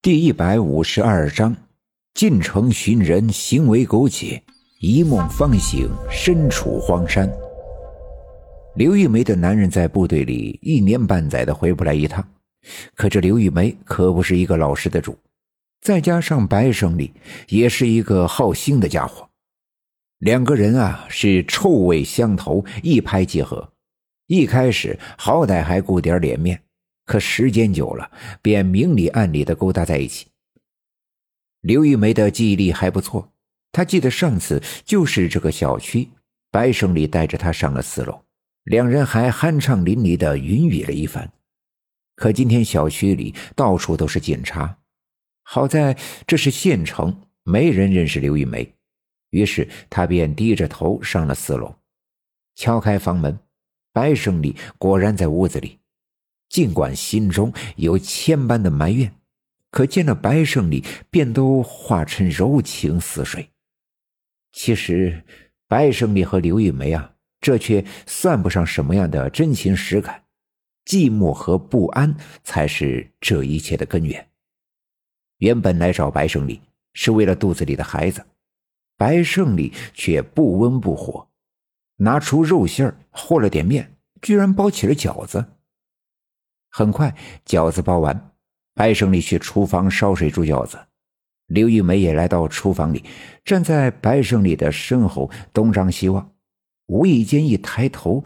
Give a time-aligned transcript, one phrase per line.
[0.00, 1.56] 第一百五十二章：
[2.14, 4.40] 进城寻人，行为苟且；
[4.78, 7.28] 一梦方醒，身处荒山。
[8.76, 12.24] 刘玉梅的男人在部队里一年半载的回不来一趟，
[12.94, 15.18] 可这刘玉梅可不是一个老实的主，
[15.80, 17.12] 再加上白胜利
[17.48, 19.28] 也是一个好心的家伙，
[20.18, 23.68] 两个人啊是臭味相投，一拍即合。
[24.28, 26.62] 一开始好歹还顾点脸面。
[27.08, 28.10] 可时间久了，
[28.42, 30.26] 便明里暗里的勾搭在一起。
[31.62, 33.32] 刘玉梅的记忆力还不错，
[33.72, 36.06] 她记得上次就是这个小区，
[36.50, 38.22] 白胜利带着她上了四楼，
[38.64, 41.32] 两人还酣畅淋漓的云雨了一番。
[42.14, 44.78] 可今天小区里到处都是警察，
[45.44, 45.96] 好在
[46.26, 48.70] 这是县城，没人认识刘玉梅，
[49.30, 51.74] 于是她便低着头上了四楼，
[52.54, 53.38] 敲开房门，
[53.94, 55.78] 白胜利果然在屋子里。
[56.48, 59.12] 尽管心中有千般的埋怨，
[59.70, 63.50] 可见了白胜利，便都化成柔情似水。
[64.52, 65.24] 其实，
[65.68, 70.24] 白胜利和刘玉梅啊，这却算不上什么样的真情实感，
[70.86, 74.26] 寂寞和不安才是这一切的根源。
[75.38, 76.60] 原本来找白胜利
[76.94, 78.24] 是为了肚子里的孩子，
[78.96, 81.28] 白胜利却不温不火，
[81.98, 85.44] 拿出肉馅儿和了点面，居然包起了饺子。
[86.70, 87.14] 很快，
[87.46, 88.30] 饺子包完，
[88.74, 90.78] 白胜利去厨房烧水煮饺子。
[91.46, 93.02] 刘玉梅也来到厨房里，
[93.44, 96.30] 站在白胜利的身后东张西望。
[96.86, 98.22] 无意间一抬头，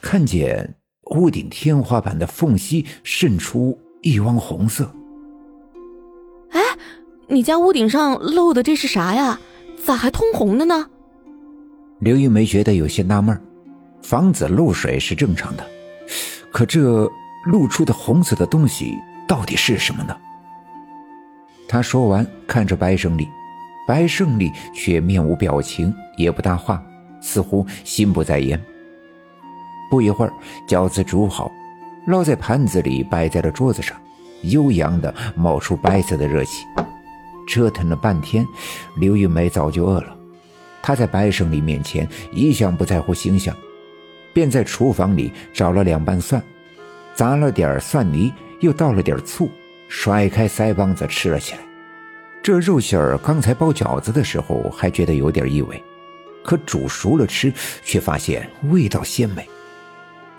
[0.00, 0.74] 看见
[1.12, 4.90] 屋顶天花板的缝隙渗出一汪红色。
[6.50, 6.60] 哎，
[7.28, 9.40] 你家屋顶上漏的这是啥呀？
[9.84, 10.88] 咋还通红的呢？
[12.00, 13.40] 刘玉梅觉得有些纳闷
[14.02, 15.64] 房子漏水是正常的，
[16.52, 17.10] 可这……
[17.44, 20.16] 露出的红色的东西到底是什么呢？
[21.68, 23.28] 他说完，看着白胜利，
[23.86, 26.82] 白胜利却面无表情，也不搭话，
[27.20, 28.60] 似乎心不在焉。
[29.90, 30.32] 不一会儿，
[30.66, 31.50] 饺子煮好，
[32.06, 33.96] 捞在盘子里，摆在了桌子上，
[34.42, 36.66] 悠扬的冒出白色的热气。
[37.46, 38.46] 折腾了半天，
[38.96, 40.16] 刘玉梅早就饿了。
[40.82, 43.54] 她在白胜利面前一向不在乎形象，
[44.32, 46.42] 便在厨房里找了两瓣蒜。
[47.14, 49.50] 砸了点蒜泥，又倒了点醋，
[49.88, 51.60] 甩开腮帮子吃了起来。
[52.42, 55.82] 这肉馅儿刚才包饺子的时候还觉得有点异味，
[56.42, 59.48] 可煮熟了吃，却发现味道鲜美。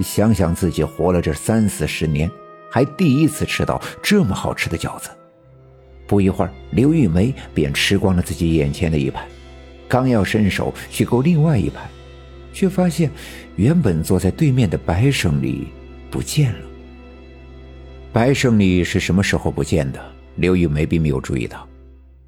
[0.00, 2.30] 想想自己活了这三四十年，
[2.68, 5.08] 还第一次吃到这么好吃的饺子。
[6.06, 9.24] 不一会儿，刘玉梅便吃光了自己眼前的一盘，
[9.88, 11.88] 刚要伸手去够另外一盘，
[12.52, 13.10] 却发现
[13.56, 15.68] 原本坐在对面的白胜利。
[16.14, 16.68] 不见了。
[18.12, 20.00] 白胜利是什么时候不见的？
[20.36, 21.68] 刘玉梅并没有注意到。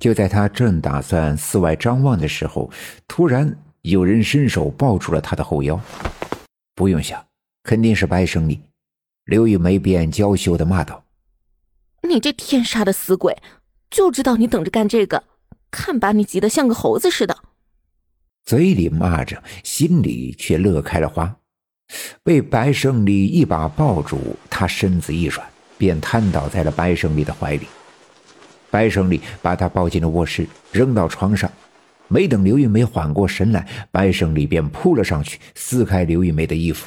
[0.01, 2.69] 就在他正打算四外张望的时候，
[3.07, 5.81] 突然有人伸手抱住了他的后腰。
[6.75, 7.25] 不用想，
[7.63, 8.61] 肯定是白胜利。
[9.27, 11.05] 刘玉梅便娇羞的骂道
[12.03, 13.37] ：“你这天杀的死鬼，
[13.89, 15.23] 就知道你等着干这个！
[15.71, 17.39] 看把你急得像个猴子似的。”
[18.45, 21.37] 嘴里骂着，心里却乐开了花。
[22.23, 25.47] 被白胜利一把抱住，他身子一软，
[25.79, 27.67] 便瘫倒在了白胜利的怀里。
[28.71, 31.51] 白胜利把他抱进了卧室，扔到床上。
[32.09, 36.87] 没等刘玉梅缓过神来，白胜利便扑了上去，撕开刘玉梅的衣服。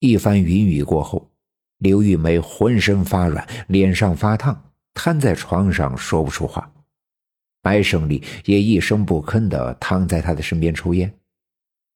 [0.00, 1.30] 一番云雨过后，
[1.78, 6.70] 刘玉梅浑身发软，脸上发烫，瘫在床上说不出话。
[7.62, 11.12] 白胜利也一声不吭地躺在他的身边抽烟。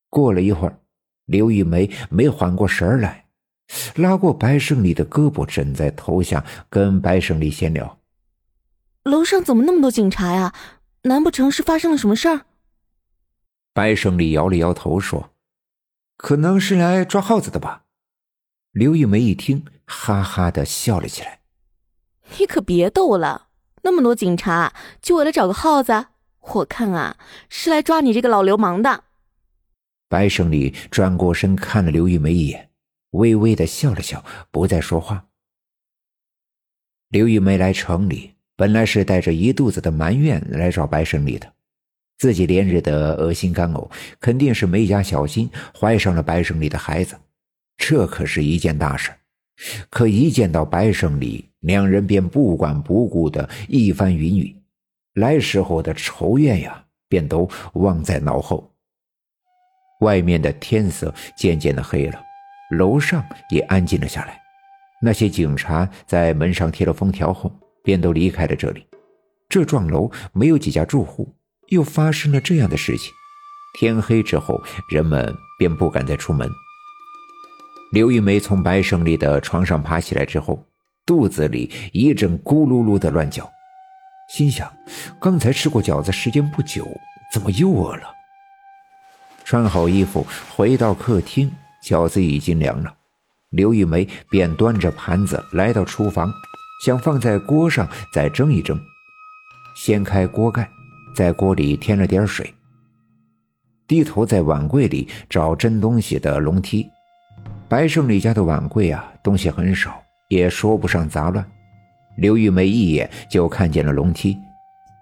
[0.09, 0.79] 过了一会儿，
[1.27, 3.27] 刘玉梅没缓过神来，
[3.97, 7.99] 拉过白胜利的胳膊，枕在头下，跟白胜利闲聊
[9.05, 10.55] ：“楼上怎么那么多警察呀？
[11.03, 12.47] 难不成是发生了什么事儿？”
[13.75, 15.31] 白胜利摇了摇头说
[16.17, 17.85] ：“可能是来抓耗子的吧。”
[18.73, 21.41] 刘玉梅一听，哈哈的笑了起来
[22.39, 23.49] ：“你可别逗了，
[23.83, 26.07] 那么多警察就为了找个耗子？
[26.41, 27.17] 我看啊，
[27.49, 29.05] 是来抓你这个老流氓的。”
[30.09, 32.71] 白胜利转过身看了刘玉梅一眼，
[33.11, 35.27] 微微的笑了笑，不再说话。
[37.11, 41.53] 刘玉梅来城里本来是带着一肚子的埋怨来找白胜利的，
[42.19, 47.15] 自己连日的恶心干呕，肯定是没加小心怀上了白胜利的孩子，
[47.77, 49.11] 这可是一件大事。
[49.91, 54.57] 可一见到白胜利，两人便不管不顾的一番云雨，
[55.15, 58.73] 来时候的仇怨呀，便都忘在脑后。
[60.01, 62.23] 外面的天色渐渐的黑了，
[62.71, 64.41] 楼上也安静了下来。
[65.01, 67.53] 那些警察在门上贴了封条后，
[67.85, 68.85] 便都离开了这里。
[69.49, 71.35] 这幢楼没有几家住户，
[71.69, 73.13] 又发生了这样的事情。
[73.79, 74.61] 天黑之后，
[74.91, 76.49] 人们便不敢再出门。
[77.93, 80.63] 刘玉梅从白胜利的床上爬起来之后，
[81.07, 83.51] 肚子里一阵咕噜噜的乱叫，
[84.29, 84.71] 心想：
[85.21, 86.87] 刚才吃过饺子，时间不久，
[87.33, 88.18] 怎么又饿了？
[89.49, 91.51] 穿好衣服回到客厅，
[91.83, 92.95] 饺子已经凉了。
[93.49, 96.31] 刘玉梅便端着盘子来到厨房，
[96.85, 98.79] 想放在锅上再蒸一蒸。
[99.75, 100.69] 掀开锅盖，
[101.15, 102.53] 在锅里添了点水。
[103.87, 106.87] 低头在碗柜里找蒸东西的笼屉。
[107.71, 109.99] 白胜利家的碗柜啊，东西很少，
[110.29, 111.43] 也说不上杂乱。
[112.19, 114.37] 刘玉梅一眼就看见了笼屉，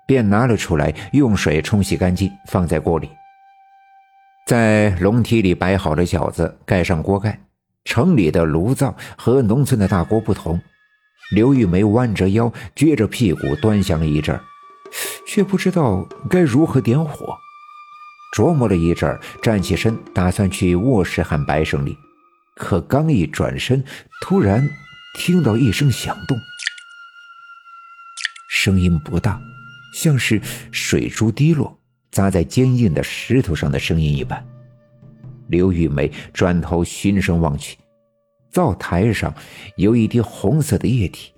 [0.06, 3.10] 便拿了出来，用水冲洗干净，放在锅里。
[4.46, 7.42] 在笼屉里摆好了饺子，盖上锅盖。
[7.84, 10.60] 城里的炉灶和农村的大锅不同，
[11.32, 14.40] 刘玉梅弯着腰，撅着屁股端详了一阵
[15.26, 17.36] 却不知道该如何点火。
[18.36, 21.98] 琢磨了一阵站起身，打算去卧室喊白胜利。
[22.54, 23.84] 可刚一转身，
[24.20, 24.68] 突然
[25.18, 26.38] 听到一声响动，
[28.48, 29.40] 声音不大，
[29.92, 30.40] 像是
[30.70, 31.80] 水珠滴落。
[32.16, 34.42] 砸在坚硬的石头上的声音一般。
[35.48, 37.76] 刘玉梅转头循声望去，
[38.50, 39.34] 灶台上
[39.76, 41.34] 有一滴红色的液体，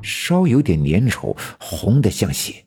[0.00, 2.64] 稍有点粘稠，红的像血。